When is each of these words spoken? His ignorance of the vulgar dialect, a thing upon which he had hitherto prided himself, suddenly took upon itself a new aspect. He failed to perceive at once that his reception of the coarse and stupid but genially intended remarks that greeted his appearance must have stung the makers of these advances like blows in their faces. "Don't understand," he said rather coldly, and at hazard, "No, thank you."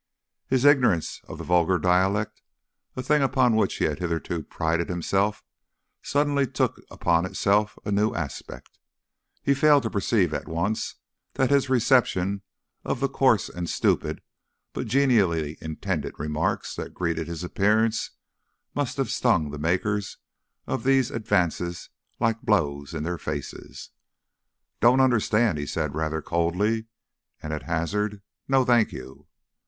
His 0.47 0.65
ignorance 0.65 1.21
of 1.27 1.37
the 1.37 1.43
vulgar 1.43 1.77
dialect, 1.77 2.41
a 2.95 3.03
thing 3.03 3.21
upon 3.21 3.55
which 3.55 3.75
he 3.75 3.85
had 3.85 3.99
hitherto 3.99 4.41
prided 4.41 4.89
himself, 4.89 5.43
suddenly 6.01 6.47
took 6.47 6.81
upon 6.89 7.23
itself 7.23 7.77
a 7.85 7.91
new 7.91 8.11
aspect. 8.15 8.79
He 9.43 9.53
failed 9.53 9.83
to 9.83 9.91
perceive 9.91 10.33
at 10.33 10.47
once 10.47 10.95
that 11.33 11.51
his 11.51 11.69
reception 11.69 12.41
of 12.83 12.99
the 12.99 13.09
coarse 13.09 13.47
and 13.47 13.69
stupid 13.69 14.23
but 14.73 14.87
genially 14.87 15.59
intended 15.61 16.15
remarks 16.17 16.75
that 16.77 16.95
greeted 16.95 17.27
his 17.27 17.43
appearance 17.43 18.09
must 18.73 18.97
have 18.97 19.11
stung 19.11 19.51
the 19.51 19.59
makers 19.59 20.17
of 20.65 20.83
these 20.83 21.11
advances 21.11 21.91
like 22.19 22.41
blows 22.41 22.95
in 22.95 23.03
their 23.03 23.19
faces. 23.19 23.91
"Don't 24.79 24.99
understand," 24.99 25.59
he 25.59 25.67
said 25.67 25.93
rather 25.93 26.23
coldly, 26.23 26.85
and 27.43 27.53
at 27.53 27.61
hazard, 27.69 28.23
"No, 28.47 28.65
thank 28.65 28.91
you." 28.91 29.27